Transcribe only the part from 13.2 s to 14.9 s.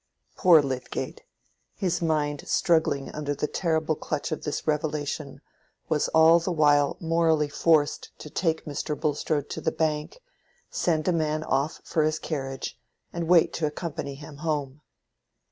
wait to accompany him home.